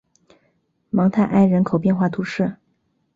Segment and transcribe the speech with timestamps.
[0.89, 2.57] 芒泰埃人口变化图示